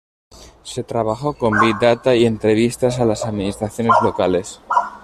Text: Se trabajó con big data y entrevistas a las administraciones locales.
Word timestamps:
Se 0.63 0.83
trabajó 0.83 1.33
con 1.33 1.59
big 1.59 1.77
data 1.77 2.15
y 2.15 2.25
entrevistas 2.25 2.97
a 2.99 3.05
las 3.05 3.23
administraciones 3.23 3.93
locales. 4.01 4.59